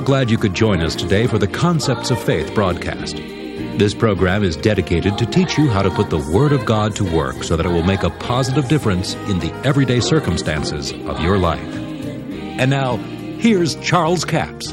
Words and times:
We're 0.00 0.06
glad 0.06 0.30
you 0.30 0.38
could 0.38 0.54
join 0.54 0.80
us 0.80 0.94
today 0.94 1.26
for 1.26 1.36
the 1.36 1.46
Concepts 1.46 2.10
of 2.10 2.18
Faith 2.22 2.54
broadcast. 2.54 3.16
This 3.16 3.92
program 3.92 4.42
is 4.42 4.56
dedicated 4.56 5.18
to 5.18 5.26
teach 5.26 5.58
you 5.58 5.68
how 5.68 5.82
to 5.82 5.90
put 5.90 6.08
the 6.08 6.26
Word 6.32 6.52
of 6.52 6.64
God 6.64 6.96
to 6.96 7.04
work 7.04 7.44
so 7.44 7.54
that 7.54 7.66
it 7.66 7.68
will 7.68 7.82
make 7.82 8.02
a 8.02 8.08
positive 8.08 8.66
difference 8.66 9.12
in 9.28 9.38
the 9.40 9.52
everyday 9.62 10.00
circumstances 10.00 10.90
of 10.90 11.20
your 11.20 11.36
life. 11.36 11.60
And 11.60 12.70
now, 12.70 12.96
here's 12.96 13.76
Charles 13.76 14.24
Capps. 14.24 14.72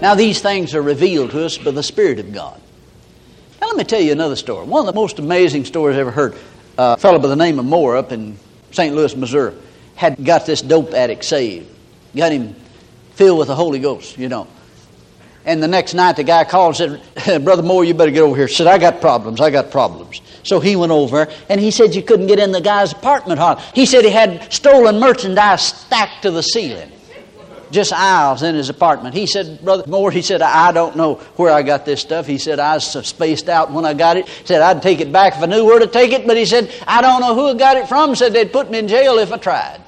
Now, 0.00 0.14
these 0.14 0.40
things 0.40 0.76
are 0.76 0.82
revealed 0.82 1.32
to 1.32 1.44
us 1.44 1.58
by 1.58 1.72
the 1.72 1.82
Spirit 1.82 2.20
of 2.20 2.32
God. 2.32 2.60
Now, 3.60 3.66
let 3.66 3.76
me 3.76 3.82
tell 3.82 4.00
you 4.00 4.12
another 4.12 4.36
story. 4.36 4.68
One 4.68 4.86
of 4.86 4.94
the 4.94 5.00
most 5.00 5.18
amazing 5.18 5.64
stories 5.64 5.96
I 5.96 6.00
ever 6.02 6.12
heard. 6.12 6.36
a 6.78 6.96
fellow 6.96 7.18
by 7.18 7.26
the 7.26 7.34
name 7.34 7.58
of 7.58 7.64
Moore 7.64 7.96
up 7.96 8.12
in 8.12 8.38
St. 8.70 8.94
Louis, 8.94 9.16
Missouri, 9.16 9.56
had 9.96 10.24
got 10.24 10.46
this 10.46 10.62
dope 10.62 10.94
addict 10.94 11.24
saved, 11.24 11.68
got 12.20 12.32
him 12.32 12.54
filled 13.14 13.38
with 13.38 13.48
the 13.48 13.54
Holy 13.54 13.78
Ghost, 13.78 14.18
you 14.18 14.28
know. 14.28 14.46
And 15.44 15.60
the 15.60 15.68
next 15.68 15.94
night, 15.94 16.16
the 16.16 16.22
guy 16.24 16.44
called 16.44 16.80
and 16.80 17.00
said, 17.16 17.44
Brother 17.44 17.62
Moore, 17.62 17.84
you 17.84 17.94
better 17.94 18.12
get 18.12 18.22
over 18.22 18.36
here. 18.36 18.46
He 18.46 18.54
said, 18.54 18.68
I 18.68 18.78
got 18.78 19.00
problems. 19.00 19.40
I 19.40 19.50
got 19.50 19.70
problems. 19.70 20.20
So 20.44 20.60
he 20.60 20.76
went 20.76 20.92
over, 20.92 21.28
and 21.48 21.60
he 21.60 21.70
said 21.70 21.94
you 21.94 22.02
couldn't 22.02 22.28
get 22.28 22.38
in 22.38 22.52
the 22.52 22.60
guy's 22.60 22.92
apartment 22.92 23.40
hall. 23.40 23.56
He 23.74 23.86
said 23.86 24.04
he 24.04 24.10
had 24.10 24.52
stolen 24.52 25.00
merchandise 25.00 25.62
stacked 25.62 26.22
to 26.22 26.30
the 26.30 26.42
ceiling 26.42 26.92
just 27.72 27.92
aisles 27.92 28.42
in 28.42 28.54
his 28.54 28.68
apartment. 28.68 29.14
He 29.14 29.26
said, 29.26 29.60
Brother 29.64 29.84
Moore, 29.88 30.10
he 30.10 30.22
said, 30.22 30.42
I 30.42 30.70
don't 30.72 30.96
know 30.96 31.14
where 31.36 31.52
I 31.52 31.62
got 31.62 31.84
this 31.84 32.00
stuff. 32.00 32.26
He 32.26 32.38
said, 32.38 32.60
I 32.60 32.74
was 32.74 33.06
spaced 33.06 33.48
out 33.48 33.72
when 33.72 33.84
I 33.84 33.94
got 33.94 34.16
it. 34.16 34.28
He 34.28 34.46
said, 34.46 34.60
I'd 34.60 34.82
take 34.82 35.00
it 35.00 35.10
back 35.10 35.34
if 35.36 35.42
I 35.42 35.46
knew 35.46 35.64
where 35.64 35.78
to 35.78 35.86
take 35.86 36.12
it, 36.12 36.26
but 36.26 36.36
he 36.36 36.44
said, 36.44 36.72
I 36.86 37.00
don't 37.00 37.20
know 37.20 37.34
who 37.34 37.58
got 37.58 37.76
it 37.78 37.88
from. 37.88 38.10
He 38.10 38.16
said, 38.16 38.32
they'd 38.32 38.52
put 38.52 38.70
me 38.70 38.78
in 38.78 38.88
jail 38.88 39.18
if 39.18 39.32
I 39.32 39.38
tried. 39.38 39.81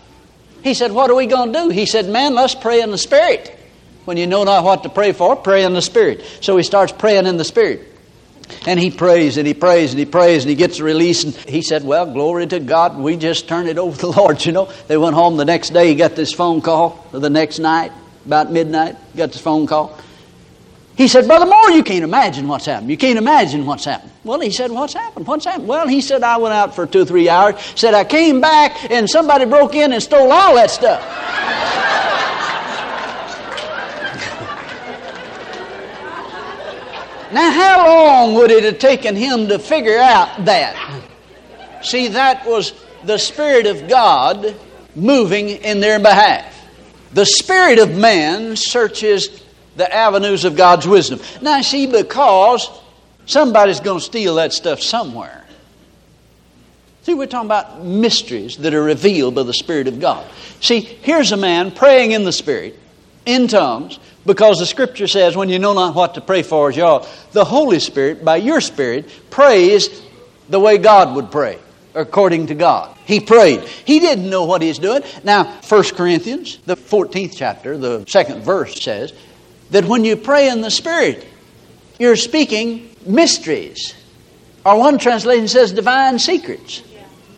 He 0.64 0.72
said, 0.72 0.92
What 0.92 1.10
are 1.10 1.14
we 1.14 1.26
going 1.26 1.52
to 1.52 1.58
do? 1.64 1.68
He 1.68 1.84
said, 1.84 2.08
Man, 2.08 2.34
let's 2.34 2.54
pray 2.54 2.80
in 2.80 2.90
the 2.90 2.98
Spirit. 2.98 3.54
When 4.06 4.16
you 4.16 4.26
know 4.26 4.44
not 4.44 4.64
what 4.64 4.82
to 4.82 4.88
pray 4.88 5.12
for, 5.12 5.36
pray 5.36 5.62
in 5.62 5.74
the 5.74 5.82
Spirit. 5.82 6.24
So 6.40 6.56
he 6.56 6.62
starts 6.62 6.90
praying 6.90 7.26
in 7.26 7.36
the 7.36 7.44
Spirit. 7.44 7.90
And 8.66 8.80
he 8.80 8.90
prays 8.90 9.36
and 9.36 9.46
he 9.46 9.54
prays 9.54 9.90
and 9.92 9.98
he 9.98 10.04
prays 10.04 10.42
and 10.42 10.50
he 10.50 10.56
gets 10.56 10.78
a 10.78 10.84
release. 10.84 11.24
And 11.24 11.34
he 11.34 11.60
said, 11.60 11.84
Well, 11.84 12.10
glory 12.10 12.46
to 12.46 12.60
God, 12.60 12.96
we 12.98 13.16
just 13.16 13.46
turned 13.46 13.68
it 13.68 13.76
over 13.76 13.94
to 13.94 14.06
the 14.06 14.12
Lord. 14.18 14.44
You 14.44 14.52
know, 14.52 14.72
they 14.88 14.96
went 14.96 15.14
home 15.14 15.36
the 15.36 15.44
next 15.44 15.70
day. 15.70 15.88
He 15.88 15.94
got 15.94 16.16
this 16.16 16.32
phone 16.32 16.62
call, 16.62 17.06
the 17.12 17.30
next 17.30 17.58
night, 17.58 17.92
about 18.24 18.50
midnight, 18.50 18.96
got 19.14 19.32
this 19.32 19.42
phone 19.42 19.66
call. 19.66 19.98
He 20.96 21.08
said, 21.08 21.26
Brother 21.26 21.46
Moore, 21.46 21.70
you 21.70 21.82
can't 21.82 22.04
imagine 22.04 22.46
what's 22.46 22.66
happened. 22.66 22.90
You 22.90 22.96
can't 22.96 23.18
imagine 23.18 23.66
what's 23.66 23.84
happened. 23.84 24.12
Well, 24.22 24.40
he 24.40 24.50
said, 24.50 24.70
What's 24.70 24.94
happened? 24.94 25.26
What's 25.26 25.44
happened? 25.44 25.66
Well, 25.66 25.88
he 25.88 26.00
said, 26.00 26.22
I 26.22 26.36
went 26.36 26.54
out 26.54 26.74
for 26.74 26.86
two 26.86 27.04
three 27.04 27.28
hours. 27.28 27.56
Said, 27.74 27.94
I 27.94 28.04
came 28.04 28.40
back 28.40 28.90
and 28.90 29.10
somebody 29.10 29.44
broke 29.44 29.74
in 29.74 29.92
and 29.92 30.02
stole 30.02 30.30
all 30.30 30.54
that 30.54 30.70
stuff. 30.70 31.02
Now, 37.32 37.50
how 37.50 37.86
long 37.88 38.34
would 38.34 38.52
it 38.52 38.62
have 38.62 38.78
taken 38.78 39.16
him 39.16 39.48
to 39.48 39.58
figure 39.58 39.98
out 39.98 40.44
that? 40.44 41.02
See, 41.82 42.06
that 42.08 42.46
was 42.46 42.72
the 43.02 43.18
Spirit 43.18 43.66
of 43.66 43.88
God 43.88 44.54
moving 44.94 45.48
in 45.48 45.80
their 45.80 45.98
behalf. 45.98 46.54
The 47.12 47.26
Spirit 47.26 47.80
of 47.80 47.96
man 47.96 48.54
searches 48.54 49.43
the 49.76 49.92
avenues 49.92 50.44
of 50.44 50.56
God's 50.56 50.86
wisdom. 50.86 51.20
Now, 51.42 51.60
see, 51.62 51.86
because 51.86 52.70
somebody's 53.26 53.80
going 53.80 53.98
to 53.98 54.04
steal 54.04 54.36
that 54.36 54.52
stuff 54.52 54.80
somewhere. 54.80 55.44
See, 57.02 57.14
we're 57.14 57.26
talking 57.26 57.48
about 57.48 57.84
mysteries 57.84 58.56
that 58.58 58.72
are 58.72 58.82
revealed 58.82 59.34
by 59.34 59.42
the 59.42 59.52
Spirit 59.52 59.88
of 59.88 60.00
God. 60.00 60.26
See, 60.60 60.80
here's 60.80 61.32
a 61.32 61.36
man 61.36 61.70
praying 61.70 62.12
in 62.12 62.24
the 62.24 62.32
Spirit, 62.32 62.78
in 63.26 63.46
tongues, 63.46 63.98
because 64.24 64.58
the 64.58 64.66
Scripture 64.66 65.06
says, 65.06 65.36
when 65.36 65.50
you 65.50 65.58
know 65.58 65.74
not 65.74 65.94
what 65.94 66.14
to 66.14 66.22
pray 66.22 66.42
for 66.42 66.70
as 66.70 66.76
you 66.76 66.82
ought, 66.82 67.08
the 67.32 67.44
Holy 67.44 67.78
Spirit, 67.78 68.24
by 68.24 68.36
your 68.36 68.62
Spirit, 68.62 69.10
prays 69.28 70.02
the 70.48 70.58
way 70.58 70.78
God 70.78 71.14
would 71.14 71.30
pray, 71.30 71.58
according 71.94 72.46
to 72.46 72.54
God. 72.54 72.96
He 73.04 73.20
prayed. 73.20 73.60
He 73.84 74.00
didn't 74.00 74.30
know 74.30 74.44
what 74.44 74.62
he's 74.62 74.78
doing. 74.78 75.02
Now, 75.24 75.60
1 75.60 75.82
Corinthians, 75.94 76.58
the 76.64 76.76
14th 76.76 77.34
chapter, 77.36 77.76
the 77.76 78.06
second 78.08 78.42
verse 78.42 78.80
says 78.80 79.12
that 79.70 79.84
when 79.84 80.04
you 80.04 80.16
pray 80.16 80.48
in 80.48 80.60
the 80.60 80.70
Spirit, 80.70 81.26
you're 81.98 82.16
speaking 82.16 82.94
mysteries. 83.06 83.94
Or 84.64 84.78
one 84.78 84.98
translation 84.98 85.48
says 85.48 85.72
divine 85.72 86.18
secrets. 86.18 86.82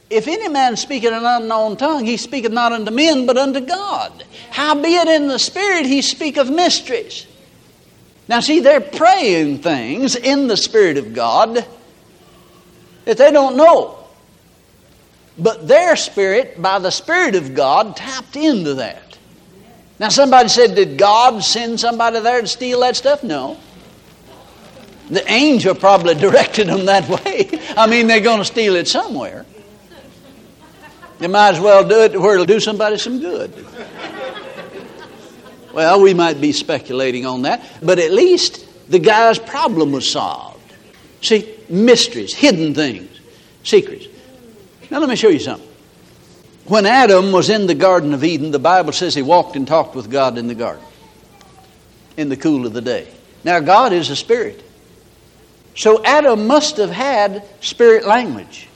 If 0.09 0.29
any 0.29 0.49
man 0.49 0.77
speaketh 0.77 1.13
an 1.13 1.25
unknown 1.25 1.77
tongue, 1.77 2.05
he 2.05 2.17
speaketh 2.17 2.53
not 2.53 2.73
unto 2.73 2.93
men, 2.93 3.27
but 3.27 3.37
unto 3.37 3.61
God. 3.61 4.25
Howbeit 4.51 5.09
in 5.09 5.27
the 5.29 5.39
Spirit 5.39 5.87
he 5.87 6.03
speaketh 6.03 6.49
mysteries. 6.49 7.27
Now, 8.29 8.41
see, 8.41 8.61
they're 8.61 8.81
praying 8.81 9.59
things 9.59 10.17
in 10.17 10.47
the 10.47 10.57
Spirit 10.57 10.97
of 10.99 11.15
God 11.15 11.65
that 13.05 13.19
they 13.19 13.31
don't 13.31 13.57
know. 13.57 13.99
But 15.39 15.69
their 15.69 15.97
spirit, 15.97 16.61
by 16.61 16.79
the 16.79 16.91
Spirit 16.91 17.35
of 17.35 17.55
God, 17.55 17.97
tapped 17.97 18.37
into 18.37 18.75
that. 18.75 19.06
Now, 19.99 20.09
somebody 20.11 20.49
said, 20.49 20.75
Did 20.75 20.99
God 20.99 21.43
send 21.43 21.81
somebody 21.81 22.21
there 22.21 22.41
to 22.41 22.47
steal 22.47 22.81
that 22.81 22.97
stuff? 22.97 23.23
No. 23.23 23.59
The 25.11 25.31
angel 25.31 25.75
probably 25.75 26.15
directed 26.27 26.69
them 26.69 26.87
that 26.87 27.09
way. 27.09 27.49
I 27.77 27.87
mean, 27.87 28.07
they're 28.07 28.21
going 28.21 28.39
to 28.39 28.45
steal 28.45 28.77
it 28.77 28.89
somewhere. 28.89 29.47
You 31.21 31.29
might 31.29 31.55
as 31.55 31.61
well 31.61 31.87
do 31.89 32.03
it 32.03 32.21
where 32.21 32.35
it'll 32.35 32.45
do 32.45 32.61
somebody 32.61 32.99
some 32.99 33.21
good. 33.21 33.53
Well, 35.73 36.01
we 36.01 36.15
might 36.15 36.41
be 36.41 36.53
speculating 36.53 37.27
on 37.27 37.43
that, 37.43 37.63
but 37.83 37.99
at 37.99 38.11
least 38.11 38.67
the 38.91 38.99
guy's 38.99 39.39
problem 39.39 39.93
was 39.93 40.11
solved. 40.11 40.73
See, 41.23 41.55
mysteries, 41.69 42.35
hidden 42.35 42.75
things, 42.75 43.21
secrets. 43.63 44.07
Now, 44.91 45.01
let 45.01 45.09
me 45.09 45.17
show 45.17 45.29
you 45.29 45.39
something. 45.39 45.66
When 46.69 46.87
Adam 46.87 47.33
was 47.33 47.49
in 47.49 47.67
the 47.67 47.75
Garden 47.75 48.13
of 48.13 48.25
Eden, 48.25 48.51
the 48.51 48.59
Bible 48.59 48.93
says 48.93 49.15
he 49.15 49.23
walked 49.23 49.57
and 49.57 49.69
talked 49.69 49.95
with 49.95 50.11
God 50.11 50.37
in 50.37 50.49
the 50.49 50.55
garden 50.55 50.85
in 52.17 52.29
the 52.29 52.37
cool 52.37 52.67
of 52.67 52.73
the 52.73 52.81
day. 52.81 53.07
Now, 53.45 53.61
God 53.61 53.93
is 53.93 54.11
a 54.11 54.17
spirit. 54.17 54.63
So 55.77 56.03
Adam 56.05 56.47
must 56.47 56.79
have 56.79 56.91
had 56.91 57.45
spirit 57.61 58.07
language. 58.07 58.69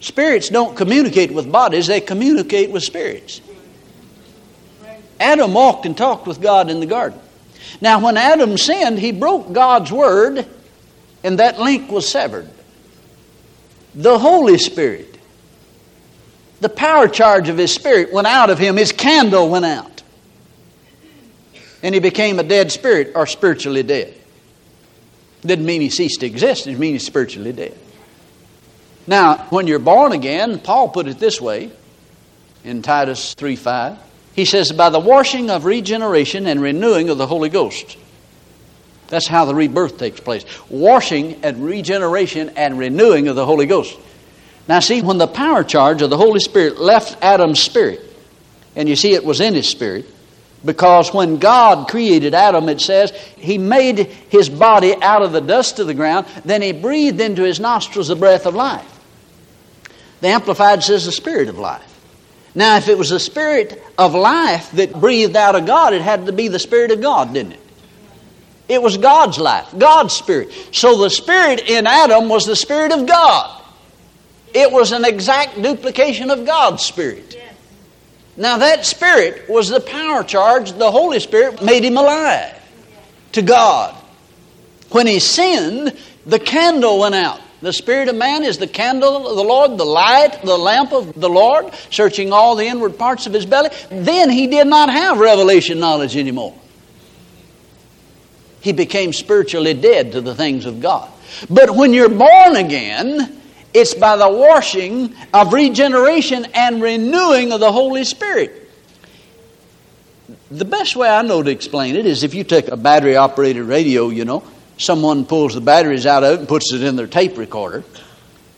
Spirits 0.00 0.48
don't 0.48 0.76
communicate 0.76 1.32
with 1.32 1.50
bodies, 1.50 1.86
they 1.86 2.00
communicate 2.00 2.70
with 2.70 2.82
spirits. 2.82 3.40
Adam 5.18 5.54
walked 5.54 5.86
and 5.86 5.96
talked 5.96 6.26
with 6.26 6.40
God 6.40 6.68
in 6.70 6.80
the 6.80 6.86
garden. 6.86 7.18
Now, 7.80 8.00
when 8.00 8.16
Adam 8.16 8.58
sinned, 8.58 8.98
he 8.98 9.12
broke 9.12 9.52
God's 9.52 9.90
word, 9.90 10.44
and 11.22 11.38
that 11.38 11.60
link 11.60 11.90
was 11.90 12.08
severed. 12.08 12.50
The 13.94 14.18
Holy 14.18 14.58
Spirit, 14.58 15.11
the 16.62 16.68
power 16.68 17.08
charge 17.08 17.48
of 17.48 17.58
His 17.58 17.74
Spirit 17.74 18.12
went 18.12 18.28
out 18.28 18.48
of 18.48 18.58
him, 18.58 18.76
His 18.76 18.92
candle 18.92 19.50
went 19.50 19.64
out. 19.64 20.02
And 21.82 21.94
he 21.94 22.00
became 22.00 22.38
a 22.38 22.44
dead 22.44 22.70
spirit 22.70 23.12
or 23.16 23.26
spiritually 23.26 23.82
dead. 23.82 24.14
Didn't 25.44 25.66
mean 25.66 25.80
he 25.80 25.90
ceased 25.90 26.20
to 26.20 26.26
exist, 26.26 26.68
it 26.68 26.78
means 26.78 27.02
he's 27.02 27.06
spiritually 27.06 27.52
dead. 27.52 27.76
Now, 29.08 29.48
when 29.50 29.66
you're 29.66 29.80
born 29.80 30.12
again, 30.12 30.60
Paul 30.60 30.90
put 30.90 31.08
it 31.08 31.18
this 31.18 31.40
way 31.40 31.72
in 32.62 32.82
Titus 32.82 33.34
3 33.34 33.56
5. 33.56 33.98
He 34.34 34.44
says, 34.44 34.70
by 34.70 34.90
the 34.90 35.00
washing 35.00 35.50
of 35.50 35.64
regeneration 35.64 36.46
and 36.46 36.62
renewing 36.62 37.08
of 37.08 37.18
the 37.18 37.26
Holy 37.26 37.48
Ghost. 37.48 37.98
That's 39.08 39.26
how 39.26 39.44
the 39.44 39.54
rebirth 39.54 39.98
takes 39.98 40.20
place. 40.20 40.44
Washing 40.70 41.44
and 41.44 41.64
regeneration 41.64 42.50
and 42.50 42.78
renewing 42.78 43.26
of 43.26 43.36
the 43.36 43.44
Holy 43.44 43.66
Ghost. 43.66 43.98
Now, 44.68 44.80
see, 44.80 45.02
when 45.02 45.18
the 45.18 45.26
power 45.26 45.64
charge 45.64 46.02
of 46.02 46.10
the 46.10 46.16
Holy 46.16 46.40
Spirit 46.40 46.78
left 46.78 47.22
Adam's 47.22 47.60
spirit, 47.60 48.00
and 48.76 48.88
you 48.88 48.96
see 48.96 49.12
it 49.12 49.24
was 49.24 49.40
in 49.40 49.54
his 49.54 49.68
spirit, 49.68 50.06
because 50.64 51.12
when 51.12 51.38
God 51.38 51.88
created 51.88 52.34
Adam, 52.34 52.68
it 52.68 52.80
says, 52.80 53.10
He 53.36 53.58
made 53.58 53.98
his 53.98 54.48
body 54.48 54.94
out 55.02 55.22
of 55.22 55.32
the 55.32 55.40
dust 55.40 55.78
of 55.78 55.86
the 55.86 55.94
ground, 55.94 56.26
then 56.44 56.62
He 56.62 56.72
breathed 56.72 57.20
into 57.20 57.42
his 57.42 57.58
nostrils 57.58 58.08
the 58.08 58.16
breath 58.16 58.46
of 58.46 58.54
life. 58.54 58.88
The 60.20 60.28
Amplified 60.28 60.84
says 60.84 61.04
the 61.04 61.12
spirit 61.12 61.48
of 61.48 61.58
life. 61.58 61.88
Now, 62.54 62.76
if 62.76 62.88
it 62.88 62.96
was 62.96 63.10
the 63.10 63.18
spirit 63.18 63.82
of 63.98 64.14
life 64.14 64.70
that 64.72 64.92
breathed 64.92 65.36
out 65.36 65.56
of 65.56 65.66
God, 65.66 65.94
it 65.94 66.02
had 66.02 66.26
to 66.26 66.32
be 66.32 66.48
the 66.48 66.58
spirit 66.58 66.92
of 66.92 67.00
God, 67.00 67.32
didn't 67.32 67.52
it? 67.52 67.60
It 68.68 68.80
was 68.80 68.96
God's 68.96 69.38
life, 69.38 69.68
God's 69.76 70.14
spirit. 70.14 70.52
So 70.70 70.98
the 70.98 71.10
spirit 71.10 71.68
in 71.68 71.86
Adam 71.86 72.28
was 72.28 72.46
the 72.46 72.54
spirit 72.54 72.92
of 72.92 73.06
God. 73.06 73.61
It 74.54 74.70
was 74.70 74.92
an 74.92 75.04
exact 75.04 75.60
duplication 75.60 76.30
of 76.30 76.44
God's 76.44 76.82
spirit. 76.84 77.38
Now, 78.36 78.58
that 78.58 78.86
Spirit 78.86 79.48
was 79.48 79.68
the 79.68 79.80
power 79.80 80.24
charge. 80.24 80.72
The 80.72 80.90
Holy 80.90 81.20
Spirit 81.20 81.62
made 81.62 81.84
him 81.84 81.98
alive 81.98 82.58
to 83.32 83.42
God. 83.42 83.94
When 84.90 85.06
he 85.06 85.18
sinned, 85.18 85.96
the 86.24 86.38
candle 86.38 87.00
went 87.00 87.14
out. 87.14 87.40
The 87.60 87.72
spirit 87.72 88.08
of 88.08 88.16
man 88.16 88.42
is 88.42 88.58
the 88.58 88.66
candle 88.66 89.28
of 89.28 89.36
the 89.36 89.44
Lord, 89.44 89.78
the 89.78 89.84
light, 89.84 90.42
the 90.42 90.58
lamp 90.58 90.92
of 90.92 91.14
the 91.14 91.28
Lord, 91.28 91.72
searching 91.90 92.32
all 92.32 92.56
the 92.56 92.66
inward 92.66 92.98
parts 92.98 93.26
of 93.26 93.32
his 93.32 93.46
belly. 93.46 93.70
Then 93.88 94.30
he 94.30 94.48
did 94.48 94.66
not 94.66 94.90
have 94.90 95.20
revelation 95.20 95.78
knowledge 95.78 96.16
anymore. 96.16 96.58
He 98.62 98.72
became 98.72 99.12
spiritually 99.12 99.74
dead 99.74 100.12
to 100.12 100.20
the 100.20 100.34
things 100.34 100.66
of 100.66 100.80
God. 100.80 101.08
But 101.48 101.70
when 101.70 101.92
you're 101.92 102.08
born 102.08 102.56
again, 102.56 103.41
it's 103.74 103.94
by 103.94 104.16
the 104.16 104.28
washing 104.28 105.14
of 105.32 105.52
regeneration 105.52 106.46
and 106.54 106.82
renewing 106.82 107.52
of 107.52 107.60
the 107.60 107.72
Holy 107.72 108.04
Spirit. 108.04 108.58
The 110.50 110.64
best 110.64 110.96
way 110.96 111.08
I 111.08 111.22
know 111.22 111.42
to 111.42 111.50
explain 111.50 111.96
it 111.96 112.04
is 112.04 112.22
if 112.22 112.34
you 112.34 112.44
take 112.44 112.68
a 112.68 112.76
battery 112.76 113.16
operated 113.16 113.64
radio, 113.64 114.10
you 114.10 114.24
know, 114.24 114.42
someone 114.76 115.24
pulls 115.24 115.54
the 115.54 115.60
batteries 115.60 116.06
out 116.06 116.24
of 116.24 116.34
it 116.34 116.38
and 116.40 116.48
puts 116.48 116.72
it 116.72 116.82
in 116.82 116.96
their 116.96 117.06
tape 117.06 117.38
recorder. 117.38 117.84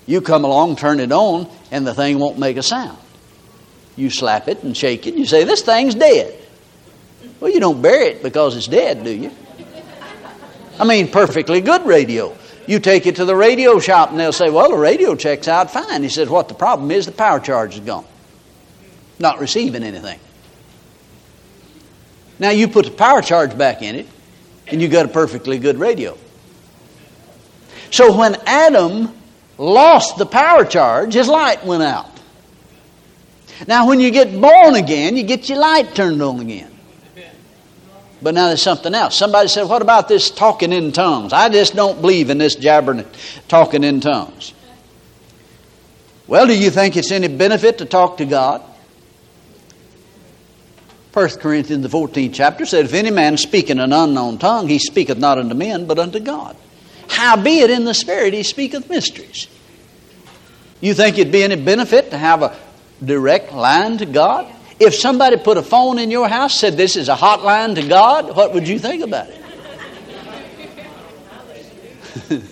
You 0.07 0.21
come 0.21 0.45
along, 0.45 0.77
turn 0.77 1.01
it 1.01 1.13
on, 1.13 1.49
and 1.71 1.87
the 1.87 1.95
thing 1.95 2.19
won't 2.19 2.39
make 2.39 2.57
a 2.57 2.63
sound. 2.63 2.99
You 3.97 4.11
slap 4.11 4.49
it 4.49 4.63
and 4.65 4.77
shake 4.77 5.07
it, 5.07 5.11
and 5.11 5.21
you 5.21 5.27
say, 5.27 5.45
This 5.45 5.63
thing's 5.63 5.95
dead. 5.95 6.41
Well, 7.41 7.53
you 7.53 7.61
don't 7.61 7.81
bury 7.81 8.07
it 8.07 8.23
because 8.23 8.57
it's 8.57 8.67
dead, 8.67 9.05
do 9.05 9.11
you? 9.11 9.31
I 10.79 10.85
mean, 10.85 11.09
perfectly 11.09 11.61
good 11.61 11.87
radio. 11.87 12.37
You 12.67 12.79
take 12.79 13.07
it 13.07 13.17
to 13.17 13.25
the 13.25 13.37
radio 13.37 13.79
shop 13.79 14.11
and 14.11 14.19
they'll 14.19 14.33
say, 14.33 14.51
Well, 14.51 14.71
the 14.71 14.77
radio 14.77 15.15
checks 15.15 15.49
out 15.49 15.71
fine. 15.71 16.03
He 16.03 16.09
says, 16.09 16.29
What 16.29 16.49
the 16.49 16.55
problem 16.55 16.91
is, 16.91 17.07
the 17.07 17.13
power 17.13 17.41
charge 17.41 17.75
is 17.75 17.81
gone. 17.81 18.07
Not 19.19 19.39
receiving 19.39 19.83
anything. 19.83 20.19
Now 22.39 22.51
you 22.51 22.69
put 22.69 22.87
the 22.87 22.91
power 22.91 23.23
charge 23.23 23.57
back 23.57 23.83
in 23.83 23.95
it, 23.95 24.09
and 24.67 24.83
you 24.83 24.89
got 24.89 25.07
a 25.07 25.09
perfectly 25.09 25.59
good 25.59 25.79
radio. 25.79 26.19
So 27.91 28.17
when 28.17 28.37
Adam 28.47 29.15
lost 29.57 30.19
the 30.19 30.27
power 30.27 30.65
charge, 30.65 31.15
his 31.15 31.29
light 31.29 31.65
went 31.65 31.83
out. 31.83 32.11
Now, 33.69 33.87
when 33.87 34.01
you 34.01 34.11
get 34.11 34.41
born 34.41 34.75
again, 34.75 35.17
you 35.17 35.23
get 35.23 35.49
your 35.49 35.59
light 35.59 35.95
turned 35.95 36.21
on 36.21 36.41
again. 36.41 36.74
But 38.25 38.33
now 38.33 38.47
there's 38.47 38.63
something 38.63 38.95
else. 38.95 39.15
Somebody 39.15 39.49
said, 39.49 39.69
What 39.69 39.83
about 39.83 40.09
this 40.09 40.31
talking 40.31 40.73
in 40.73 40.93
tongues? 40.93 41.35
I 41.35 41.51
just 41.51 41.77
don't 41.77 42.01
believe 42.01 42.31
in 42.31 42.39
this 42.39 42.55
jabbering, 42.55 43.05
talking 43.49 43.85
in 43.85 44.01
tongues. 44.01 44.55
Well, 46.27 46.47
do 46.47 46.59
you 46.59 46.71
think 46.71 46.97
it's 46.97 47.11
any 47.11 47.29
benefit 47.29 47.79
to 47.79 47.85
talk 47.85 48.17
to 48.17 48.25
God? 48.25 48.63
1 51.13 51.29
Corinthians, 51.39 51.83
the 51.83 51.91
14th 51.91 52.33
chapter, 52.33 52.65
said, 52.65 52.87
If 52.87 52.95
any 52.95 53.11
man 53.11 53.37
speak 53.37 53.69
in 53.69 53.79
an 53.79 53.93
unknown 53.93 54.39
tongue, 54.39 54.69
he 54.69 54.79
speaketh 54.79 55.19
not 55.19 55.37
unto 55.37 55.55
men, 55.55 55.85
but 55.87 55.99
unto 55.99 56.19
God. 56.19 56.57
Howbeit 57.09 57.69
in 57.69 57.85
the 57.85 57.93
Spirit 57.93 58.33
he 58.33 58.43
speaketh 58.43 58.89
mysteries. 58.89 59.49
You 60.81 60.95
think 60.95 61.19
it'd 61.19 61.31
be 61.31 61.43
any 61.43 61.57
benefit 61.57 62.11
to 62.11 62.17
have 62.17 62.43
a 62.43 62.57
direct 63.05 63.53
line 63.53 63.99
to 63.99 64.07
God? 64.07 64.51
If 64.81 64.95
somebody 64.95 65.37
put 65.37 65.57
a 65.57 65.63
phone 65.63 65.99
in 65.99 66.11
your 66.11 66.29
house, 66.29 66.59
said 66.59 66.77
this 66.77 66.97
is 66.97 67.09
a 67.09 67.15
hotline 67.15 67.75
to 67.77 67.87
God, 67.87 68.35
what 68.37 68.53
would 68.53 68.67
you 68.67 68.79
think 68.79 69.03
about 69.03 69.29
it? 69.29 69.41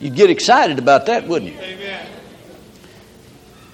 You'd 0.00 0.14
get 0.14 0.30
excited 0.30 0.78
about 0.78 1.06
that, 1.06 1.26
wouldn't 1.26 1.52
you? 1.52 1.60
Amen. 1.60 2.06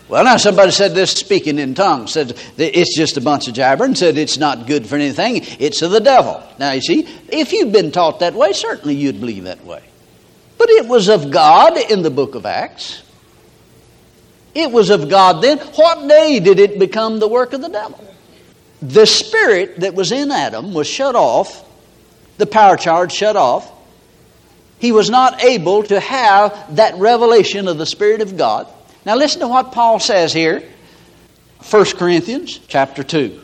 Well, 0.09 0.25
now 0.25 0.39
somebody 0.39 0.71
said 0.71 0.95
this 0.95 1.11
speaking 1.11 1.59
in 1.59 1.75
tongues, 1.75 2.13
said 2.13 2.39
it's 2.57 2.97
just 2.97 3.19
a 3.19 3.21
bunch 3.21 3.47
of 3.47 3.53
jabbering, 3.53 3.95
said 3.95 4.17
it's 4.17 4.39
not 4.39 4.67
good 4.67 4.87
for 4.87 4.95
anything, 4.95 5.43
it's 5.59 5.83
of 5.83 5.91
the 5.91 6.01
devil. 6.01 6.43
Now, 6.59 6.73
you 6.73 6.81
see, 6.81 7.07
if 7.29 7.53
you'd 7.53 7.73
been 7.73 7.91
taught 7.91 8.21
that 8.21 8.33
way, 8.33 8.55
certainly 8.55 8.95
you'd 8.95 9.21
believe 9.21 9.45
that 9.45 9.63
way. 9.67 9.83
But 10.57 10.71
it 10.71 10.87
was 10.87 11.09
of 11.09 11.31
God 11.31 11.77
in 11.77 12.01
the 12.03 12.11
book 12.11 12.35
of 12.35 12.47
Acts. 12.47 13.03
It 14.55 14.71
was 14.71 14.91
of 14.91 15.09
God 15.09 15.43
then. 15.43 15.59
What 15.59 16.09
day 16.09 16.41
did 16.41 16.59
it 16.59 16.79
become 16.79 17.19
the 17.19 17.29
work 17.29 17.53
of 17.53 17.61
the 17.61 17.69
devil? 17.69 18.05
The 18.81 19.07
spirit 19.07 19.81
that 19.81 19.95
was 19.95 20.13
in 20.13 20.31
Adam 20.31 20.73
was 20.73 20.87
shut 20.87 21.15
off, 21.15 21.65
the 22.39 22.47
power 22.47 22.77
charge 22.77 23.13
shut 23.13 23.37
off. 23.37 23.71
He 24.79 24.93
was 24.93 25.11
not 25.11 25.43
able 25.43 25.83
to 25.85 25.99
have 25.99 26.77
that 26.77 26.97
revelation 26.97 27.67
of 27.67 27.79
the 27.79 27.87
Spirit 27.87 28.21
of 28.21 28.37
God. 28.37 28.69
Now 29.05 29.17
listen 29.17 29.41
to 29.41 29.49
what 29.49 29.73
Paul 29.73 29.99
says 29.99 30.33
here. 30.33 30.63
1 31.69 31.85
Corinthians 31.97 32.61
chapter 32.69 33.03
2. 33.03 33.43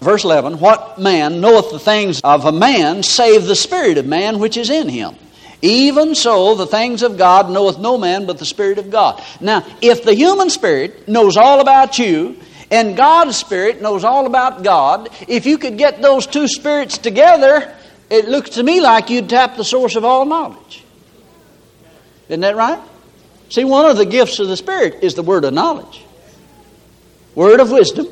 Verse 0.00 0.24
11, 0.24 0.58
What 0.58 0.98
man 0.98 1.40
knoweth 1.40 1.70
the 1.70 1.78
things 1.78 2.20
of 2.22 2.44
a 2.44 2.52
man 2.52 3.02
save 3.02 3.46
the 3.46 3.56
spirit 3.56 3.96
of 3.96 4.06
man 4.06 4.38
which 4.38 4.58
is 4.58 4.68
in 4.68 4.90
him? 4.90 5.16
Even 5.62 6.14
so, 6.14 6.54
the 6.54 6.66
things 6.66 7.02
of 7.02 7.16
God 7.16 7.50
knoweth 7.50 7.78
no 7.78 7.96
man 7.98 8.26
but 8.26 8.38
the 8.38 8.44
Spirit 8.44 8.78
of 8.78 8.90
God. 8.90 9.22
Now, 9.40 9.66
if 9.80 10.04
the 10.04 10.14
human 10.14 10.50
spirit 10.50 11.08
knows 11.08 11.36
all 11.36 11.60
about 11.60 11.98
you, 11.98 12.36
and 12.70 12.96
God's 12.96 13.36
spirit 13.36 13.80
knows 13.80 14.04
all 14.04 14.26
about 14.26 14.62
God, 14.62 15.08
if 15.28 15.46
you 15.46 15.56
could 15.56 15.78
get 15.78 16.02
those 16.02 16.26
two 16.26 16.48
spirits 16.48 16.98
together, 16.98 17.74
it 18.10 18.28
looks 18.28 18.50
to 18.50 18.62
me 18.62 18.80
like 18.80 19.10
you'd 19.10 19.28
tap 19.28 19.56
the 19.56 19.64
source 19.64 19.96
of 19.96 20.04
all 20.04 20.24
knowledge. 20.24 20.84
Isn't 22.28 22.40
that 22.40 22.56
right? 22.56 22.80
See, 23.48 23.64
one 23.64 23.88
of 23.88 23.96
the 23.96 24.06
gifts 24.06 24.40
of 24.40 24.48
the 24.48 24.56
Spirit 24.56 24.98
is 25.02 25.14
the 25.14 25.22
word 25.22 25.44
of 25.44 25.54
knowledge, 25.54 26.04
word 27.34 27.60
of 27.60 27.70
wisdom. 27.70 28.08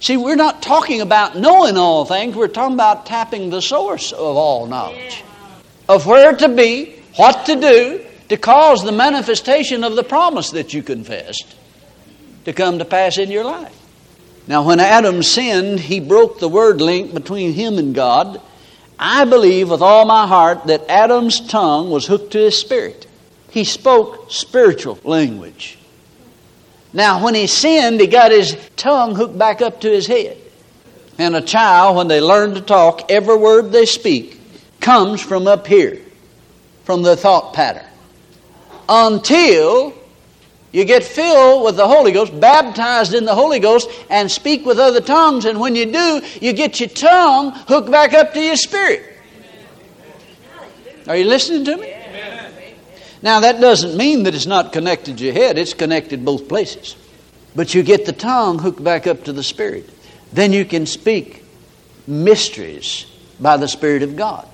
See, 0.00 0.16
we're 0.16 0.34
not 0.34 0.62
talking 0.62 1.00
about 1.00 1.36
knowing 1.36 1.76
all 1.76 2.04
things, 2.04 2.34
we're 2.34 2.48
talking 2.48 2.74
about 2.74 3.06
tapping 3.06 3.50
the 3.50 3.60
source 3.60 4.12
of 4.12 4.36
all 4.36 4.66
knowledge, 4.66 5.22
of 5.92 6.06
where 6.06 6.34
to 6.34 6.48
be, 6.48 6.94
what 7.16 7.44
to 7.46 7.56
do, 7.56 8.04
to 8.30 8.36
cause 8.38 8.82
the 8.82 8.92
manifestation 8.92 9.84
of 9.84 9.94
the 9.94 10.02
promise 10.02 10.50
that 10.50 10.72
you 10.72 10.82
confessed 10.82 11.54
to 12.46 12.52
come 12.52 12.78
to 12.78 12.84
pass 12.84 13.18
in 13.18 13.30
your 13.30 13.44
life. 13.44 13.78
Now, 14.48 14.66
when 14.66 14.80
Adam 14.80 15.22
sinned, 15.22 15.78
he 15.78 16.00
broke 16.00 16.40
the 16.40 16.48
word 16.48 16.80
link 16.80 17.14
between 17.14 17.52
him 17.52 17.78
and 17.78 17.94
God. 17.94 18.40
I 18.98 19.24
believe 19.26 19.70
with 19.70 19.82
all 19.82 20.04
my 20.06 20.26
heart 20.26 20.66
that 20.66 20.88
Adam's 20.88 21.40
tongue 21.46 21.90
was 21.90 22.06
hooked 22.06 22.32
to 22.32 22.38
his 22.38 22.58
spirit. 22.58 23.06
He 23.50 23.64
spoke 23.64 24.32
spiritual 24.32 24.98
language. 25.04 25.78
Now, 26.92 27.22
when 27.22 27.34
he 27.34 27.46
sinned, 27.46 28.00
he 28.00 28.06
got 28.06 28.32
his 28.32 28.56
tongue 28.76 29.14
hooked 29.14 29.38
back 29.38 29.60
up 29.62 29.82
to 29.82 29.90
his 29.90 30.06
head. 30.06 30.38
And 31.18 31.36
a 31.36 31.42
child, 31.42 31.96
when 31.96 32.08
they 32.08 32.20
learn 32.20 32.54
to 32.54 32.60
talk, 32.60 33.10
every 33.10 33.36
word 33.36 33.70
they 33.70 33.86
speak 33.86 34.41
comes 34.82 35.22
from 35.22 35.46
up 35.46 35.66
here, 35.66 35.98
from 36.84 37.02
the 37.02 37.16
thought 37.16 37.54
pattern. 37.54 37.86
Until 38.88 39.94
you 40.72 40.84
get 40.84 41.04
filled 41.04 41.64
with 41.64 41.76
the 41.76 41.86
Holy 41.86 42.12
Ghost, 42.12 42.38
baptized 42.38 43.14
in 43.14 43.24
the 43.24 43.34
Holy 43.34 43.60
Ghost, 43.60 43.88
and 44.10 44.30
speak 44.30 44.66
with 44.66 44.78
other 44.78 45.00
tongues. 45.00 45.44
And 45.44 45.60
when 45.60 45.76
you 45.76 45.90
do, 45.90 46.22
you 46.40 46.52
get 46.52 46.80
your 46.80 46.88
tongue 46.88 47.52
hooked 47.52 47.90
back 47.90 48.12
up 48.12 48.34
to 48.34 48.40
your 48.40 48.56
spirit. 48.56 49.04
Are 51.06 51.16
you 51.16 51.24
listening 51.24 51.64
to 51.66 51.76
me? 51.76 51.94
Now, 53.22 53.40
that 53.40 53.60
doesn't 53.60 53.96
mean 53.96 54.24
that 54.24 54.34
it's 54.34 54.46
not 54.46 54.72
connected 54.72 55.18
to 55.18 55.24
your 55.24 55.32
head, 55.32 55.56
it's 55.56 55.74
connected 55.74 56.24
both 56.24 56.48
places. 56.48 56.96
But 57.54 57.74
you 57.74 57.82
get 57.82 58.04
the 58.04 58.12
tongue 58.12 58.58
hooked 58.58 58.82
back 58.82 59.06
up 59.06 59.24
to 59.24 59.32
the 59.32 59.42
Spirit. 59.44 59.88
Then 60.32 60.52
you 60.52 60.64
can 60.64 60.86
speak 60.86 61.44
mysteries 62.06 63.06
by 63.38 63.58
the 63.58 63.68
Spirit 63.68 64.02
of 64.02 64.16
God. 64.16 64.48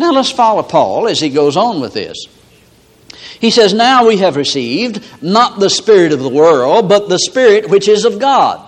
Now, 0.00 0.12
let's 0.12 0.30
follow 0.30 0.62
Paul 0.62 1.08
as 1.08 1.20
he 1.20 1.28
goes 1.28 1.58
on 1.58 1.82
with 1.82 1.92
this. 1.92 2.16
He 3.38 3.50
says, 3.50 3.74
Now 3.74 4.06
we 4.06 4.16
have 4.16 4.36
received 4.36 5.04
not 5.22 5.60
the 5.60 5.68
Spirit 5.68 6.12
of 6.12 6.20
the 6.20 6.28
world, 6.30 6.88
but 6.88 7.10
the 7.10 7.18
Spirit 7.18 7.68
which 7.68 7.86
is 7.86 8.06
of 8.06 8.18
God. 8.18 8.66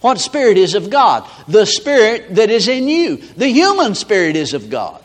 What 0.00 0.18
Spirit 0.18 0.58
is 0.58 0.74
of 0.74 0.90
God? 0.90 1.24
The 1.46 1.66
Spirit 1.66 2.34
that 2.34 2.50
is 2.50 2.66
in 2.66 2.88
you. 2.88 3.18
The 3.18 3.46
human 3.46 3.94
Spirit 3.94 4.34
is 4.34 4.54
of 4.54 4.70
God. 4.70 5.00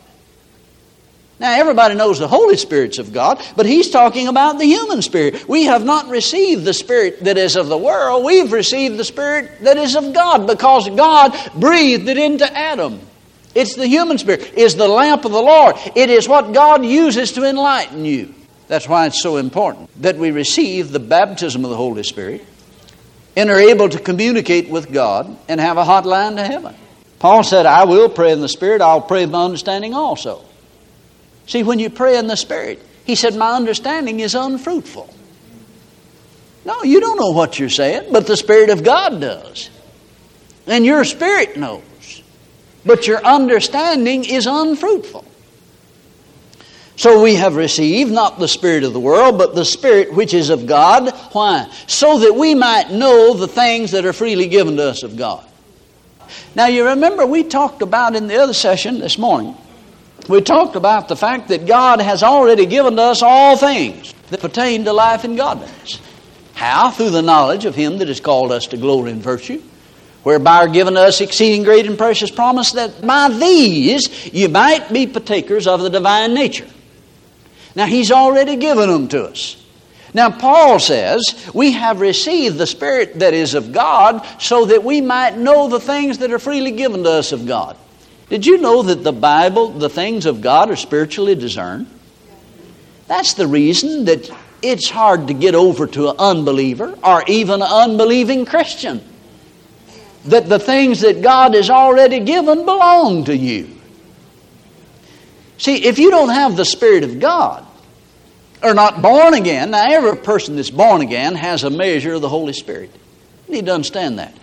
Now, 1.40 1.54
everybody 1.54 1.94
knows 1.94 2.18
the 2.18 2.28
Holy 2.28 2.58
Spirit's 2.58 2.98
of 2.98 3.14
God, 3.14 3.40
but 3.56 3.68
he's 3.68 3.92
talking 3.92 4.28
about 4.28 4.58
the 4.58 4.66
human 4.66 5.04
spirit. 5.04 5.48
We 5.48 5.66
have 5.66 5.86
not 5.86 6.08
received 6.08 6.66
the 6.66 6.74
spirit 6.74 7.24
that 7.26 7.38
is 7.38 7.56
of 7.56 7.68
the 7.68 7.78
world, 7.78 8.26
we've 8.26 8.52
received 8.52 8.98
the 8.98 9.04
spirit 9.04 9.62
that 9.62 9.78
is 9.78 9.96
of 9.96 10.12
God 10.12 10.48
because 10.48 10.90
God 10.90 11.38
breathed 11.54 12.10
it 12.10 12.18
into 12.18 12.52
Adam. 12.52 13.00
It's 13.56 13.76
the 13.76 13.88
human 13.88 14.18
spirit, 14.18 14.54
is 14.56 14.76
the 14.76 14.88
lamp 14.88 15.24
of 15.24 15.32
the 15.32 15.42
Lord. 15.42 15.78
It 15.96 16.10
is 16.10 16.28
what 16.28 16.54
God 16.54 16.86
uses 16.86 17.32
to 17.32 17.50
enlighten 17.50 18.04
you. 18.04 18.36
That's 18.68 18.88
why 18.88 19.08
it's 19.08 19.22
so 19.22 19.38
important 19.38 19.90
that 20.02 20.18
we 20.18 20.32
receive 20.32 20.92
the 20.92 21.00
baptism 21.00 21.64
of 21.64 21.70
the 21.70 21.78
Holy 21.78 22.04
Spirit 22.04 22.46
and 23.36 23.50
are 23.50 23.60
able 23.60 23.88
to 23.90 24.00
communicate 24.00 24.70
with 24.70 24.92
God 24.92 25.38
and 25.48 25.60
have 25.60 25.78
a 25.78 25.84
hotline 25.84 26.36
to 26.36 26.44
heaven. 26.44 26.76
Paul 27.20 27.44
said, 27.44 27.66
I 27.66 27.86
will 27.86 28.10
pray 28.10 28.32
in 28.32 28.42
the 28.42 28.50
Spirit, 28.50 28.82
I'll 28.82 29.02
pray 29.02 29.26
my 29.26 29.46
understanding 29.46 29.94
also. 29.94 30.44
See, 31.48 31.64
when 31.64 31.80
you 31.80 31.90
pray 31.90 32.18
in 32.18 32.28
the 32.28 32.38
Spirit, 32.38 32.82
he 33.06 33.16
said, 33.16 33.36
My 33.36 33.56
understanding 33.56 34.20
is 34.20 34.36
unfruitful. 34.36 35.14
No, 36.66 36.84
you 36.84 37.00
don't 37.00 37.20
know 37.20 37.32
what 37.32 37.60
you're 37.60 37.70
saying, 37.70 38.12
but 38.12 38.26
the 38.26 38.36
Spirit 38.36 38.72
of 38.72 38.84
God 38.84 39.22
does. 39.22 39.70
And 40.68 40.84
your 40.84 41.06
spirit 41.06 41.58
knows. 41.58 41.84
But 42.86 43.08
your 43.08 43.24
understanding 43.25 44.25
is 44.25 44.46
unfruitful. 44.46 45.25
So 46.98 47.22
we 47.22 47.36
have 47.36 47.56
received 47.56 48.12
not 48.12 48.39
the 48.39 48.48
Spirit 48.48 48.84
of 48.84 48.94
the 48.94 49.00
world, 49.00 49.38
but 49.38 49.54
the 49.54 49.65
Spirit 49.65 50.13
which 50.13 50.34
is 50.34 50.50
of 50.50 50.65
God. 50.65 51.13
Why? 51.34 51.70
So 51.88 52.20
that 52.20 52.36
we 52.36 52.56
might 52.56 52.89
know 52.89 53.34
the 53.34 53.48
things 53.48 53.92
that 53.92 54.06
are 54.06 54.13
freely 54.13 54.48
given 54.48 54.77
to 54.77 54.84
us 54.89 55.04
of 55.04 55.18
God. 55.18 55.46
Now 56.56 56.68
you 56.68 56.88
remember 56.88 57.25
we 57.25 57.44
talked 57.44 57.82
about 57.82 58.15
in 58.15 58.27
the 58.27 58.38
other 58.38 58.54
session 58.54 59.00
this 59.00 59.18
morning, 59.18 59.56
we 60.30 60.42
talked 60.42 60.75
about 60.75 61.08
the 61.08 61.15
fact 61.15 61.50
that 61.50 61.65
God 61.65 62.00
has 62.00 62.24
already 62.24 62.65
given 62.65 62.96
to 62.96 63.01
us 63.01 63.22
all 63.22 63.58
things 63.58 64.13
that 64.30 64.39
pertain 64.39 64.86
to 64.86 64.94
life 64.94 65.24
and 65.24 65.38
godliness. 65.38 66.00
How? 66.54 66.92
Through 66.92 67.12
the 67.12 67.22
knowledge 67.22 67.65
of 67.65 67.75
Him 67.75 67.98
that 67.98 68.08
has 68.08 68.22
called 68.22 68.51
us 68.51 68.68
to 68.68 68.77
glory 68.77 69.12
and 69.12 69.22
virtue, 69.22 69.62
whereby 70.25 70.58
are 70.58 70.67
given 70.67 70.98
us 70.98 71.22
exceeding 71.22 71.62
great 71.62 71.86
and 71.86 72.00
precious 72.00 72.32
promise 72.32 72.72
that 72.72 73.00
by 73.05 73.29
these 73.29 74.34
you 74.34 74.50
might 74.50 74.91
be 74.91 75.05
partakers 75.05 75.67
of 75.67 75.82
the 75.82 75.89
divine 75.89 76.34
nature. 76.34 76.67
Now, 77.75 77.86
He's 77.86 78.12
already 78.12 78.55
given 78.55 78.89
them 78.89 79.08
to 79.10 79.25
us. 79.25 79.63
Now, 80.15 80.32
Paul 80.32 80.79
says, 80.79 81.22
We 81.53 81.74
have 81.74 82.01
received 82.01 82.58
the 82.58 82.65
Spirit 82.65 83.20
that 83.20 83.36
is 83.36 83.53
of 83.53 83.72
God 83.72 84.25
so 84.41 84.65
that 84.65 84.84
we 84.84 85.00
might 85.00 85.38
know 85.38 85.70
the 85.70 85.79
things 85.79 86.17
that 86.17 86.32
are 86.32 86.39
freely 86.39 86.72
given 86.72 87.03
to 87.03 87.12
us 87.12 87.32
of 87.32 87.46
God. 87.46 87.77
Did 88.27 88.48
you 88.48 88.58
know 88.58 88.82
that 88.82 89.03
the 89.03 89.13
Bible, 89.13 89.70
the 89.70 89.89
things 89.89 90.25
of 90.25 90.41
God, 90.41 90.72
are 90.72 90.75
spiritually 90.75 91.36
discerned? 91.36 91.86
That's 93.05 93.36
the 93.36 93.46
reason 93.46 94.05
that 94.05 94.27
it's 94.63 94.89
hard 94.89 95.27
to 95.27 95.36
get 95.36 95.53
over 95.53 95.86
to 95.86 96.10
an 96.10 96.15
unbeliever 96.17 96.98
or 97.03 97.24
even 97.27 97.62
an 97.62 97.67
unbelieving 97.70 98.46
Christian. 98.46 99.03
That 100.25 100.50
the 100.50 100.60
things 100.60 101.01
that 101.01 101.22
God 101.22 101.53
has 101.53 101.70
already 101.70 102.20
given 102.20 102.65
belong 102.65 103.25
to 103.25 103.36
you. 103.36 103.70
See, 105.58 105.86
if 105.86 106.00
you 106.00 106.10
don't 106.10 106.29
have 106.29 106.58
the 106.58 106.65
Spirit 106.65 107.03
of 107.03 107.20
God, 107.20 107.65
or 108.63 108.74
not 108.74 109.01
born 109.01 109.34
again, 109.34 109.72
now 109.72 109.86
every 109.88 110.17
person 110.17 110.55
that's 110.55 110.72
born 110.72 111.01
again 111.01 111.36
has 111.36 111.63
a 111.63 111.70
measure 111.70 112.13
of 112.13 112.22
the 112.22 112.29
Holy 112.29 112.53
Spirit. 112.53 112.91
You 113.48 113.55
need 113.55 113.65
to 113.67 113.74
understand 113.74 114.20
that. 114.20 114.36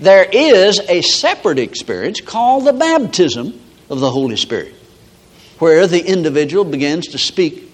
There 0.00 0.24
is 0.24 0.80
a 0.80 1.02
separate 1.02 1.58
experience 1.58 2.20
called 2.20 2.66
the 2.66 2.72
baptism 2.72 3.60
of 3.88 4.00
the 4.00 4.10
Holy 4.10 4.36
Spirit, 4.36 4.74
where 5.58 5.86
the 5.86 6.04
individual 6.04 6.64
begins 6.64 7.08
to 7.08 7.18
speak 7.18 7.70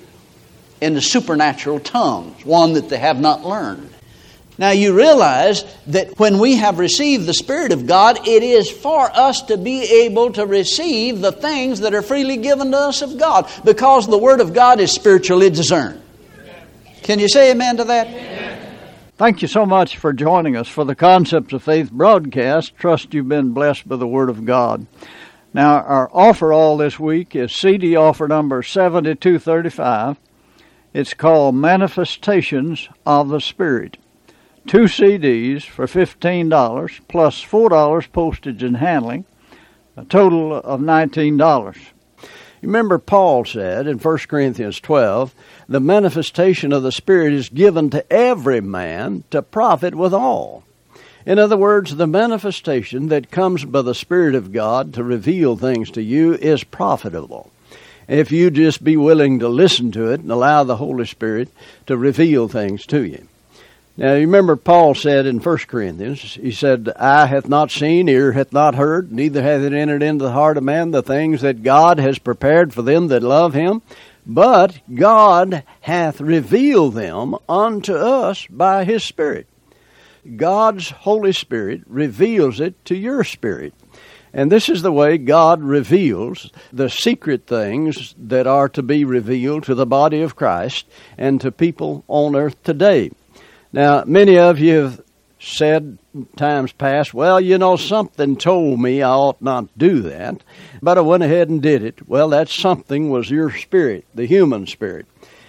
in 0.81 0.95
the 0.95 1.01
supernatural 1.01 1.81
tongues, 1.81 2.45
one 2.45 2.75
that 2.75 2.89
they 2.89 2.99
have 2.99 3.21
not 3.21 3.45
learned. 3.45 3.94
Now 4.57 4.71
you 4.71 4.97
realize 4.97 5.65
that 5.89 6.19
when 6.19 6.39
we 6.39 6.57
have 6.57 6.79
received 6.79 7.27
the 7.27 7.35
Spirit 7.35 7.73
of 7.73 7.87
God, 7.87 8.27
it 8.27 8.43
is 8.43 8.71
for 8.71 9.11
us 9.13 9.43
to 9.43 9.57
be 9.57 9.83
able 10.05 10.33
to 10.33 10.47
receive 10.47 11.21
the 11.21 11.33
things 11.33 11.81
that 11.81 11.95
are 11.95 12.03
freely 12.03 12.37
given 12.37 12.71
to 12.71 12.79
us 12.79 13.03
of 13.03 13.19
God 13.19 13.51
because 13.65 14.07
the 14.07 14.19
Word 14.19 14.41
of 14.41 14.55
God 14.55 14.79
is 14.79 14.93
spiritually 14.93 15.51
discerned. 15.51 16.01
Can 17.03 17.19
you 17.19 17.29
say 17.29 17.51
amen 17.51 17.79
to 17.79 17.85
that? 17.85 18.07
Amen. 18.07 18.77
Thank 19.17 19.43
you 19.43 19.49
so 19.49 19.67
much 19.67 19.97
for 19.97 20.13
joining 20.13 20.57
us 20.57 20.69
for 20.69 20.85
the 20.85 20.95
Concepts 20.95 21.53
of 21.53 21.63
Faith 21.63 21.91
broadcast. 21.91 22.77
Trust 22.77 23.13
you've 23.13 23.29
been 23.29 23.53
blessed 23.53 23.89
by 23.89 23.97
the 23.97 24.07
Word 24.07 24.31
of 24.31 24.45
God. 24.45 24.87
Now, 25.53 25.83
our 25.83 26.11
offer 26.13 26.53
all 26.53 26.77
this 26.77 26.99
week 26.99 27.37
is 27.37 27.55
CD 27.55 27.95
offer 27.95 28.27
number 28.27 28.63
7235. 28.63 30.19
It's 30.93 31.15
called 31.15 31.55
Manifestations 31.55 32.89
of 33.05 33.29
the 33.29 33.41
Spirit 33.41 33.99
two 34.67 34.85
CDs 34.85 35.63
for 35.63 35.87
$15 35.87 37.01
plus 37.09 37.45
$4 37.45 38.13
postage 38.13 38.63
and 38.63 38.77
handling, 38.77 39.25
a 39.97 40.05
total 40.05 40.55
of 40.55 40.81
$19. 40.81 41.77
Remember, 42.63 42.99
Paul 42.99 43.45
said 43.45 43.87
in 43.87 43.99
1 43.99 44.19
Corinthians 44.27 44.81
12, 44.81 45.35
the 45.69 45.81
manifestation 45.81 46.73
of 46.73 46.83
the 46.83 46.93
Spirit 46.93 47.35
is 47.35 47.51
given 47.51 47.91
to 47.91 48.11
every 48.11 48.61
man 48.61 49.25
to 49.31 49.43
profit 49.43 49.95
withal. 49.95 50.65
In 51.27 51.39
other 51.39 51.57
words, 51.57 51.97
the 51.97 52.07
manifestation 52.07 53.09
that 53.09 53.31
comes 53.31 53.65
by 53.65 53.83
the 53.83 53.95
Spirit 53.95 54.35
of 54.35 54.53
God 54.53 54.95
to 54.95 55.05
reveal 55.05 55.57
things 55.57 55.91
to 55.93 56.03
you 56.03 56.35
is 56.35 56.65
profitable. 56.65 57.51
If 58.09 58.33
you 58.33 58.51
just 58.51 58.85
be 58.85 58.97
willing 58.97 59.39
to 59.39 59.49
listen 59.49 59.93
to 59.93 60.11
it 60.11 60.21
and 60.21 60.31
allow 60.31 60.65
the 60.65 60.77
Holy 60.77 61.07
Spirit 61.07 61.49
to 61.87 61.97
reveal 61.97 62.49
things 62.49 62.85
to 62.87 63.03
you. 63.03 63.27
Now, 63.97 64.15
you 64.15 64.23
remember 64.23 64.57
Paul 64.57 64.97
said 64.97 65.25
in 65.25 65.39
1 65.39 65.59
Corinthians, 65.69 66.21
he 66.21 66.51
said, 66.51 66.91
Eye 66.97 67.27
hath 67.27 67.49
not 67.49 67.71
seen, 67.71 68.09
ear 68.09 68.33
hath 68.33 68.53
not 68.53 68.75
heard, 68.75 69.13
neither 69.13 69.41
hath 69.41 69.61
it 69.61 69.73
entered 69.73 70.03
into 70.03 70.25
the 70.25 70.33
heart 70.33 70.57
of 70.57 70.65
man 70.65 70.91
the 70.91 71.03
things 71.03 71.43
that 71.43 71.63
God 71.63 72.01
has 72.01 72.19
prepared 72.19 72.75
for 72.75 72.83
them 72.83 73.07
that 73.09 73.23
love 73.23 73.55
him. 73.55 73.83
But 74.27 74.81
God 74.93 75.63
hath 75.83 76.21
revealed 76.21 76.95
them 76.95 77.37
unto 77.49 77.95
us 77.95 78.49
by 78.49 78.83
his 78.83 79.05
Spirit. 79.05 79.47
God's 80.37 80.91
Holy 80.91 81.33
Spirit 81.33 81.83
reveals 81.87 82.59
it 82.59 82.85
to 82.87 82.97
your 82.97 83.23
spirit. 83.23 83.75
And 84.33 84.51
this 84.51 84.69
is 84.69 84.83
the 84.83 84.91
way 84.91 85.19
God 85.19 85.63
reveals 85.63 86.51
the 86.73 86.91
secret 86.91 87.47
things 87.47 88.17
that 88.19 88.49
are 88.49 88.69
to 88.71 88.83
be 88.83 89.05
revealed 89.05 89.63
to 89.65 89.77
the 89.77 89.87
body 89.87 90.23
of 90.23 90.35
Christ 90.35 90.87
and 91.17 91.41
to 91.43 91.53
people 91.53 92.03
on 92.09 92.35
earth 92.35 92.61
today. 92.65 93.13
Now, 93.75 94.05
many 94.07 94.39
of 94.39 94.61
you 94.61 94.83
have 94.83 95.03
said 95.41 95.99
times 96.37 96.71
past, 96.71 97.13
well, 97.13 97.41
you 97.41 97.59
know, 97.59 97.75
something 97.75 98.37
told 98.37 98.79
me 98.79 99.03
I 99.03 99.11
ought 99.11 99.43
not 99.43 99.77
do 99.77 100.01
that, 100.03 100.45
but 100.81 100.97
I 100.97 101.01
went 101.01 101.25
ahead 101.25 101.49
and 101.49 101.61
did 101.61 101.83
it. 101.83 102.09
Well, 102.09 102.29
that 102.29 102.49
something 102.49 103.11
was 103.11 103.33
your 103.33 103.51
spirit, 103.51 104.07
the 104.15 104.27
human 104.27 104.69
spirit. 104.69 105.07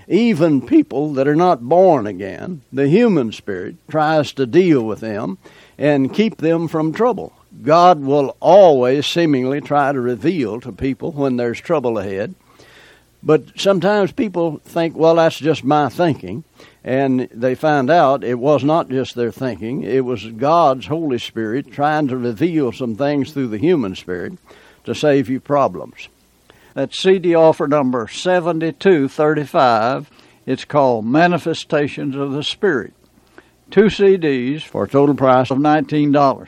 Even 0.08 0.66
people 0.66 1.14
that 1.14 1.28
are 1.28 1.36
not 1.36 1.70
born 1.70 2.08
again, 2.08 2.62
the 2.74 2.88
human 2.88 3.32
spirit 3.32 3.76
tries 3.88 4.34
to 4.34 4.48
deal 4.48 4.82
with 4.82 5.02
them 5.02 5.38
and 5.78 6.12
keep 6.12 6.38
them 6.38 6.68
from 6.68 6.94
trouble. 6.94 7.32
God 7.62 8.00
will 8.00 8.36
always 8.40 9.06
seemingly 9.06 9.62
try 9.62 9.92
to 9.92 10.02
reveal 10.02 10.60
to 10.62 10.72
people 10.72 11.12
when 11.12 11.38
there's 11.38 11.62
trouble 11.62 12.00
ahead. 12.00 12.34
But 13.26 13.60
sometimes 13.60 14.12
people 14.12 14.62
think, 14.64 14.96
well, 14.96 15.16
that's 15.16 15.40
just 15.40 15.64
my 15.64 15.90
thinking. 15.90 16.44
And 16.84 17.22
they 17.32 17.56
find 17.56 17.90
out 17.90 18.24
it 18.24 18.38
was 18.38 18.64
not 18.64 18.90
just 18.90 19.16
their 19.16 19.32
thinking, 19.32 19.82
it 19.82 20.06
was 20.06 20.28
God's 20.28 20.86
Holy 20.86 21.18
Spirit 21.18 21.72
trying 21.72 22.08
to 22.10 22.18
reveal 22.18 22.72
some 22.72 22.96
things 22.96 23.32
through 23.32 23.48
the 23.48 23.58
human 23.58 23.96
spirit 23.96 24.34
to 24.84 24.94
save 24.94 25.28
you 25.28 25.40
problems. 25.40 26.08
That's 26.76 27.02
CD 27.02 27.34
offer 27.34 27.68
number 27.68 28.08
7235. 28.08 30.12
It's 30.46 30.66
called 30.66 31.06
Manifestations 31.06 32.16
of 32.16 32.34
the 32.34 32.44
Spirit. 32.44 32.94
Two 33.72 33.86
CDs 33.86 34.62
for 34.62 34.84
a 34.84 34.88
total 34.88 35.16
price 35.16 35.50
of 35.50 35.58
$19. 35.58 36.48